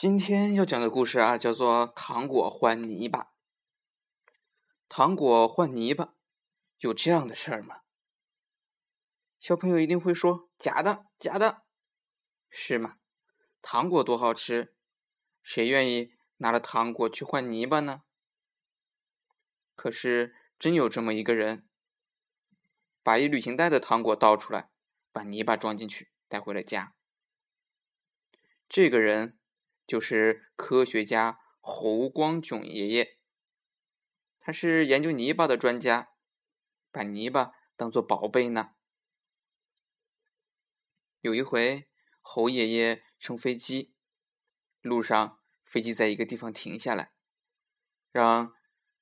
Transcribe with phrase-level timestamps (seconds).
[0.00, 3.24] 今天要讲的故事啊，叫做《糖果换泥巴》。
[4.88, 6.14] 糖果换泥巴，
[6.78, 7.82] 有这样的事儿吗？
[9.38, 11.64] 小朋友一定会说：“假的，假的，
[12.48, 12.96] 是吗？”
[13.60, 14.74] 糖果多好吃，
[15.42, 18.04] 谁愿意拿着糖果去换泥巴呢？
[19.76, 21.68] 可是真有这么一个人，
[23.02, 24.70] 把一旅行袋的糖果倒出来，
[25.12, 26.94] 把泥巴装进去，带回了家。
[28.66, 29.36] 这个人。
[29.90, 33.18] 就是科学家侯光炯爷爷，
[34.38, 36.12] 他是研究泥巴的专家，
[36.92, 38.76] 把泥巴当做宝贝呢。
[41.22, 41.88] 有一回，
[42.20, 43.92] 侯爷爷乘飞机，
[44.80, 47.12] 路上飞机在一个地方停下来，
[48.12, 48.54] 让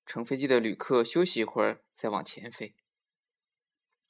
[0.06, 2.74] 乘飞机的旅客休息一会儿，再往前飞。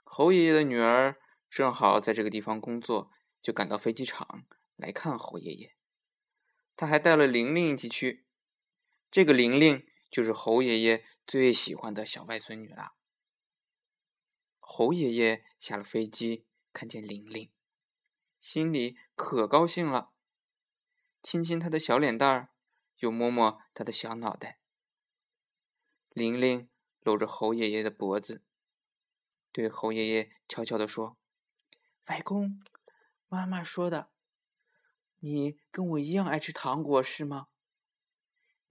[0.04, 1.20] 侯爷爷的女儿
[1.50, 3.10] 正好在这个地方工作，
[3.42, 5.77] 就赶到飞机场来看侯爷爷。
[6.78, 8.24] 他还带了玲玲一起去，
[9.10, 12.92] 这个玲玲就是侯爷爷最喜欢的小外孙女了。
[14.60, 17.50] 侯爷爷下了飞机，看见玲玲，
[18.38, 20.12] 心里可高兴了，
[21.20, 22.50] 亲亲她的小脸蛋儿，
[22.98, 24.60] 又摸摸她的小脑袋。
[26.10, 28.44] 玲玲搂着侯爷爷的脖子，
[29.50, 31.18] 对侯爷爷悄悄地说
[32.06, 32.62] ：“外公，
[33.26, 34.12] 妈妈说的。”
[35.20, 37.48] 你跟我一样爱吃糖果是吗？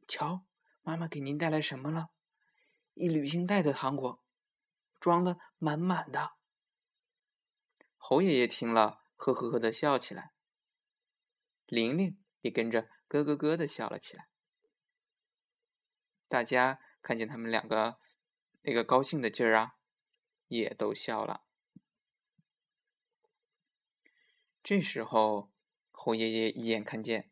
[0.08, 0.45] 瞧，
[0.81, 2.12] 妈妈给您带来什么了？
[2.94, 4.23] 一旅行袋的糖果，
[4.98, 6.38] 装的满满的。
[7.98, 10.31] 侯爷爷听了，呵呵呵的笑起来。
[11.66, 14.30] 玲玲也跟着咯咯咯的笑了起来。
[16.30, 18.00] 大家看见他们两个
[18.62, 19.75] 那个高兴的劲儿啊，
[20.48, 21.44] 也都笑了。
[24.64, 25.52] 这时候。
[26.00, 27.31] 侯爷爷一眼看见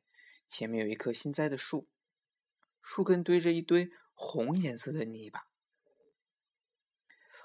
[0.50, 1.88] 前面有一棵新栽的树，
[2.82, 5.48] 树根堆着一堆红颜色的泥巴。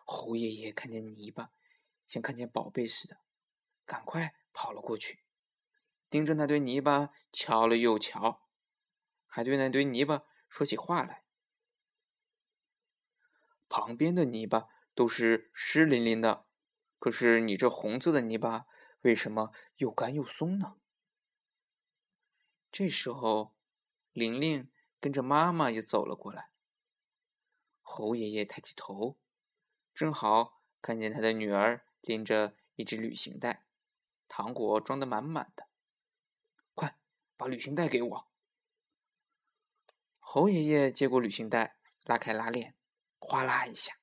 [0.07, 1.53] 侯爷爷看见泥巴，
[2.09, 3.19] 像看见宝贝似的，
[3.85, 5.23] 赶快跑了过去，
[6.09, 8.49] 盯着那堆泥巴瞧了又瞧，
[9.27, 11.27] 还对那堆泥巴说起话来。
[13.69, 16.47] 旁边的泥巴都是湿淋淋的，
[16.99, 18.65] 可是你这红色的泥巴
[19.03, 20.79] 为什么又干又松呢？
[22.73, 23.57] 这时候，
[24.13, 24.71] 玲玲
[25.01, 26.51] 跟着妈妈也走了过来。
[27.83, 29.19] 侯爷爷抬起头，
[29.93, 33.65] 正好看见他的女儿拎着一只旅行袋，
[34.29, 35.67] 糖果装的满满的。
[36.75, 36.97] 快，
[37.37, 38.31] 把旅行袋给我！
[40.21, 42.77] 侯爷爷接过旅行袋，拉开拉链，
[43.19, 43.99] 哗啦一下，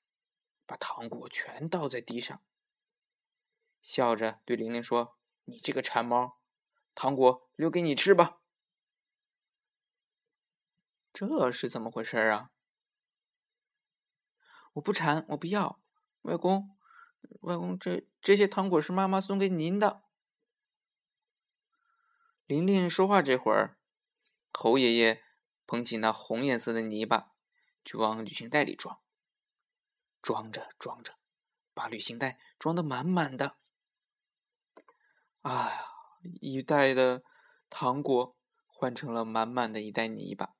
[0.66, 2.44] 把糖果全倒在地上，
[3.82, 6.42] 笑着对玲玲说：“你这个馋猫，
[6.94, 8.42] 糖果留给你吃吧。”
[11.20, 12.52] 这是怎么回事啊？
[14.74, 15.82] 我不馋，我不要，
[16.22, 16.78] 外公，
[17.40, 20.04] 外公，这这些糖果是妈妈送给您的。
[22.46, 23.80] 玲玲说话这会儿，
[24.54, 25.24] 侯爷爷
[25.66, 27.32] 捧起那红颜色的泥巴，
[27.84, 29.00] 就往旅行袋里装，
[30.22, 31.16] 装着装着，
[31.74, 33.58] 把旅行袋装的满满的。
[35.42, 35.82] 哎呀，
[36.40, 37.24] 一袋的
[37.72, 40.54] 糖果换成了满满的一袋泥巴。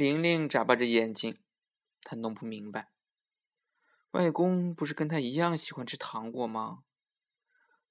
[0.00, 1.42] 玲玲眨巴着眼睛，
[2.04, 2.90] 她弄不明白，
[4.12, 6.84] 外公不是跟她一样喜欢吃糖果吗？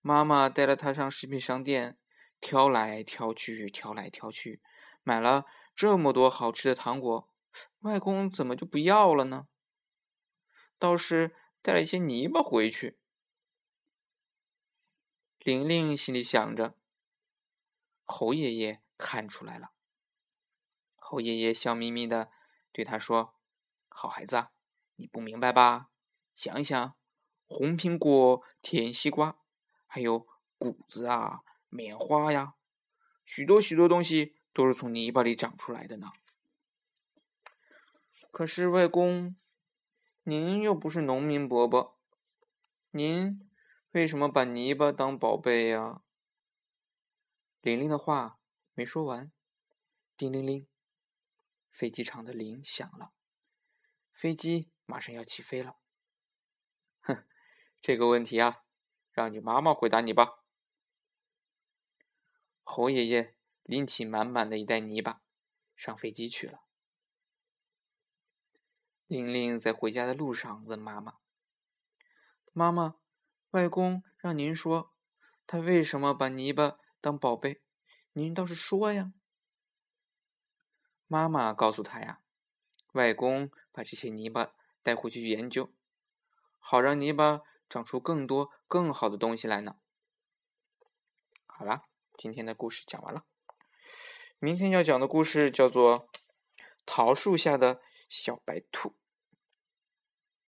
[0.02, 2.00] 妈妈带了她上食品商店，
[2.40, 4.60] 挑来挑去，挑来挑去，
[5.04, 7.30] 买了这么多好吃的糖果，
[7.82, 9.48] 外公怎么就不要了呢？
[10.80, 12.98] 倒是带了一些泥巴回去。
[15.38, 16.74] 玲玲心里想着，
[18.04, 19.74] 侯爷爷看出来了。
[21.12, 22.30] 侯爷爷笑眯眯的
[22.72, 23.34] 对他说
[23.90, 24.50] ：“好孩子，
[24.98, 25.90] 你不明白吧？
[26.36, 26.96] 想一想，
[27.48, 29.40] 红苹果、甜西瓜，
[29.88, 30.28] 还有
[30.60, 32.54] 谷子啊、棉花呀，
[33.26, 36.12] 许多许多东西都是从泥巴里长出来的呢。
[38.30, 39.36] 可是外公，
[40.22, 41.98] 您又不是农民伯伯，
[42.92, 43.50] 您
[43.94, 46.04] 为什么把泥巴当宝贝呀？”
[47.62, 48.38] 玲玲的话
[48.76, 49.32] 没说完，
[50.16, 50.68] 叮铃铃。
[51.72, 53.14] 飞机场的铃响了，
[54.12, 55.78] 飞机马上要起飞了。
[57.02, 57.26] 哼，
[57.82, 58.64] 这个问题啊，
[59.12, 60.44] 让你妈妈回答你吧。
[62.64, 65.22] 侯爷爷拎起满满的一袋泥巴，
[65.76, 66.62] 上飞机去了。
[69.08, 71.18] 玲玲在回家的路上问妈妈
[72.54, 73.00] ：“妈妈，
[73.52, 74.94] 外公让您说，
[75.48, 77.64] 他为什么把泥巴当宝贝？
[78.14, 79.14] 您倒是说呀。”
[81.12, 82.22] 妈妈告诉他呀
[82.94, 84.54] ：“外公把这些泥巴
[84.84, 85.74] 带回去研究，
[86.60, 89.78] 好让泥巴长出更多更好的东西来呢。”
[91.48, 91.86] 好啦，
[92.16, 93.26] 今天的故事讲完了。
[94.38, 96.08] 明天要讲的故事叫做
[96.86, 98.90] 《桃树下的小白兔》。